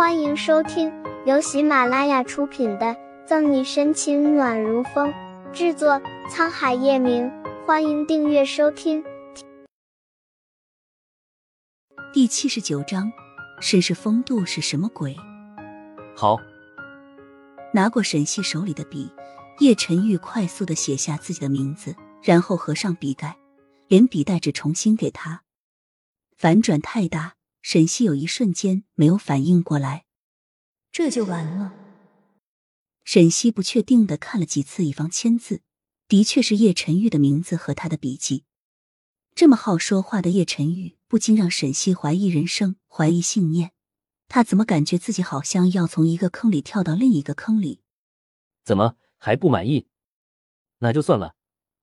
[0.00, 0.90] 欢迎收听
[1.26, 2.86] 由喜马拉雅出品的
[3.26, 5.12] 《赠你深情暖如风》，
[5.52, 7.30] 制作沧海夜明。
[7.66, 9.04] 欢迎订阅收听。
[12.14, 13.12] 第七十九章，
[13.60, 15.14] 绅士风度是什么鬼？
[16.16, 16.38] 好，
[17.74, 19.12] 拿过沈西手里的笔，
[19.58, 23.36] 叶晨玉快速的写下自己的名字，然后合上笔盖，
[23.86, 25.42] 连笔带纸重新给他。
[26.38, 27.34] 反转太大。
[27.62, 30.06] 沈西有一瞬间没有反应过来，
[30.90, 31.74] 这就完了。
[33.04, 35.62] 沈西不确定的看了几次以方签字，
[36.08, 38.44] 的确是叶晨玉的名字和他的笔迹。
[39.34, 43.72] 这么好说话的叶晨玉，不禁让沈西怀疑人生，怀疑信念。
[44.28, 47.82] 他怎么感觉自己好像要从一个坑里跳到另一个坑里？
[48.64, 49.88] 怎么还不满意？
[50.78, 51.34] 那就算了，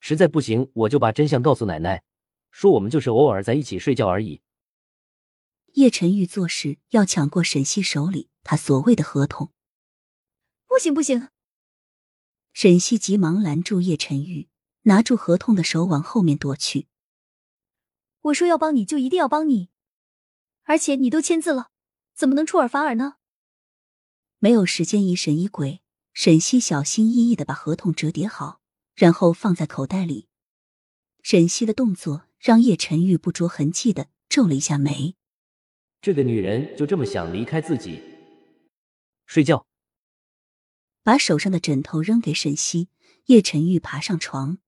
[0.00, 2.02] 实在不行，我就把真相告诉奶奶，
[2.50, 4.40] 说我们就是偶尔在一起睡觉而已。
[5.76, 9.52] 叶晨玉做事要抢过沈西手里他所谓的合同，
[10.66, 11.28] 不行不行！
[12.54, 14.48] 沈西急忙拦住叶晨玉，
[14.84, 16.86] 拿住合同的手往后面躲去。
[18.22, 19.68] 我说要帮你就一定要帮你，
[20.62, 21.70] 而且你都签字了，
[22.14, 23.16] 怎么能出尔反尔呢？
[24.38, 25.82] 没有时间疑神疑鬼，
[26.14, 28.62] 沈西小心翼翼的把合同折叠好，
[28.94, 30.26] 然后放在口袋里。
[31.22, 35.16] 沈西的动作让叶晨玉不着痕迹的皱了一下眉。
[36.06, 38.00] 这个女人就这么想离开自己？
[39.26, 39.66] 睡觉。
[41.02, 42.90] 把手上的枕头扔给沈西，
[43.24, 44.58] 叶晨玉爬上床。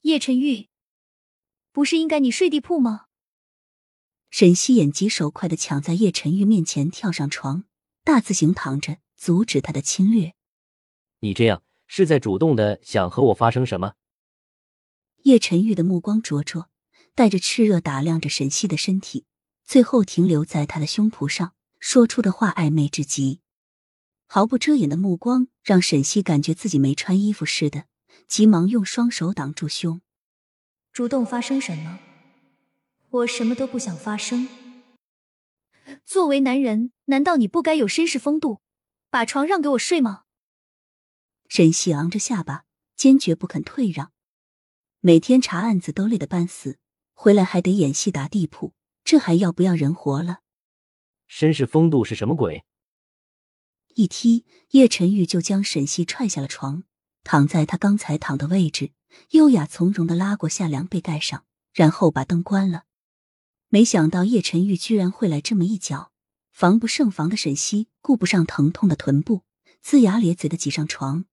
[0.00, 0.68] 叶晨玉，
[1.70, 3.06] 不是应该你睡地铺吗？
[4.30, 7.62] 沈西眼疾手快的抢在叶晨玉面前跳上床，
[8.02, 10.34] 大字形躺着，阻止他的侵略。
[11.20, 13.94] 你这样是在主动的想和我发生什么？
[15.22, 16.68] 叶晨玉的目光灼灼，
[17.14, 19.24] 带着炽热打量着沈西的身体。
[19.68, 23.40] 最后停留在他的胸脯上，说出的话暧昧至极，
[24.24, 27.84] 毫不遮掩的目光让沈西感觉自己没穿衣服似的，
[28.26, 30.00] 急忙用双手挡住胸。
[30.90, 31.98] 主动发生什么？
[33.10, 34.48] 我什么都不想发生。
[36.06, 38.62] 作为男人，难道你不该有绅士风度，
[39.10, 40.22] 把床让给我睡吗？
[41.46, 42.64] 沈西昂着下巴，
[42.96, 44.12] 坚决不肯退让。
[45.00, 46.78] 每天查案子都累得半死，
[47.12, 48.72] 回来还得演戏打地铺。
[49.08, 50.40] 这还要不要人活了？
[51.30, 52.66] 绅士风度是什么鬼？
[53.94, 56.84] 一踢，叶晨玉就将沈西踹下了床，
[57.24, 58.90] 躺在他刚才躺的位置，
[59.30, 62.84] 优雅从容的拉过夏凉被盖上，然后把灯关了。
[63.70, 66.12] 没想到叶晨玉居然会来这么一脚，
[66.52, 69.44] 防不胜防的沈西顾不上疼痛的臀部，
[69.82, 71.24] 龇牙咧嘴的挤上床，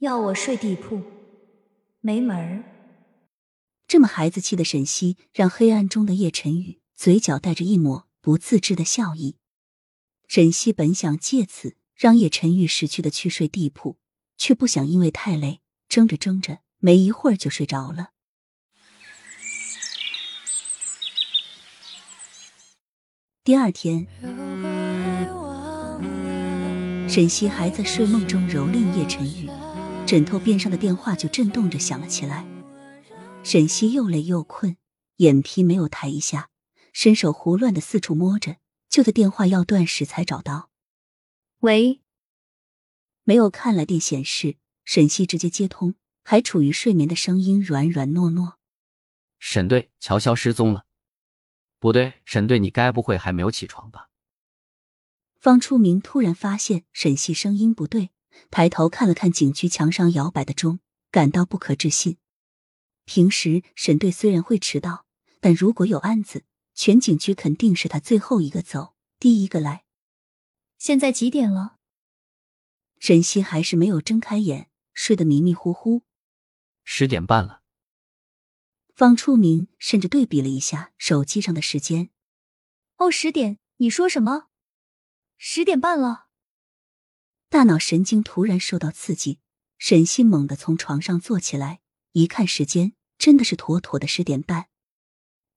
[0.00, 1.02] 要我睡地铺，
[2.00, 2.64] 没门儿！
[3.88, 6.81] 这么孩子气的沈西，让黑暗中的叶晨玉。
[6.94, 9.36] 嘴角带着一抹不自知的笑意，
[10.28, 13.98] 沈西本想借此让叶晨玉识趣的去睡地铺，
[14.36, 18.10] 却不想因为太累，争着争着，没一会儿就睡着了。
[23.44, 24.06] 第二天，
[27.08, 29.50] 沈西还在睡梦中蹂躏叶晨玉，
[30.06, 32.46] 枕头边上的电话就震动着响了起来。
[33.42, 34.76] 沈西又累又困，
[35.16, 36.50] 眼皮没有抬一下。
[36.92, 38.56] 伸手胡乱的四处摸着，
[38.88, 40.70] 就在电话要断时才找到。
[41.60, 42.00] 喂，
[43.24, 48.54] 没有看来电显示，沈西直接接通，还处于睡眠的声音软软糯糯。
[49.38, 50.86] 沈队，乔乔失踪了。
[51.78, 54.10] 不对，沈队，你该不会还没有起床吧？
[55.40, 58.10] 方初明突然发现沈西声音不对，
[58.50, 60.78] 抬头看了看警局墙上摇摆的钟，
[61.10, 62.18] 感到不可置信。
[63.04, 65.06] 平时沈队虽然会迟到，
[65.40, 66.44] 但如果有案子。
[66.74, 69.84] 全景区肯定是他最后一个走，第一个来。
[70.78, 71.78] 现在几点了？
[72.98, 76.02] 沈西还是没有睁开眼，睡得迷迷糊糊。
[76.84, 77.62] 十点半了。
[78.94, 82.10] 方初明甚至对比了一下手机上的时间。
[82.96, 83.58] 哦，十点？
[83.76, 84.48] 你说什么？
[85.38, 86.26] 十点半了？
[87.48, 89.40] 大脑神经突然受到刺激，
[89.78, 91.80] 沈西猛地从床上坐起来，
[92.12, 94.68] 一看时间，真的是妥妥的十点半。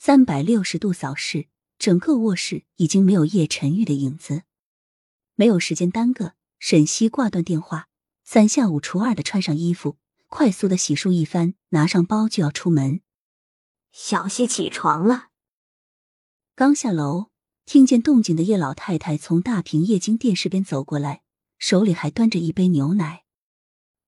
[0.00, 4.44] 三百六十度扫视，整个卧室已经没有叶晨玉的影子。
[5.34, 7.88] 没有时间耽搁，沈西挂断电话，
[8.22, 9.98] 三下五除二的穿上衣服，
[10.28, 13.00] 快速的洗漱一番，拿上包就要出门。
[13.90, 15.30] 小西起床了。
[16.54, 17.30] 刚下楼，
[17.66, 21.22] 听见动静的叶老太太从大屏液晶电视边走过来，
[21.58, 23.24] 手里还端着一杯牛奶。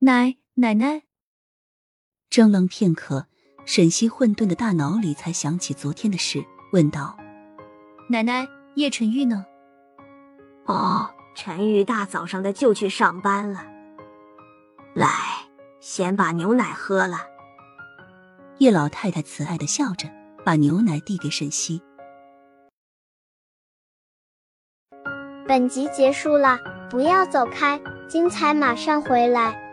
[0.00, 1.04] 奶奶奶，
[2.28, 3.28] 怔愣片刻。
[3.68, 6.42] 沈西混沌的大脑里才想起昨天的事，
[6.72, 7.14] 问道
[8.08, 9.44] ：“奶奶，叶晨玉呢？”
[10.64, 13.66] 哦，陈玉大早上的就去上班了。
[14.94, 15.10] 来，
[15.80, 17.18] 先把牛奶喝了。
[18.56, 20.08] 叶老太太慈爱的笑着，
[20.46, 21.82] 把牛奶递给沈西。
[25.46, 27.78] 本集结束了，不要走开，
[28.08, 29.67] 精彩马上回来。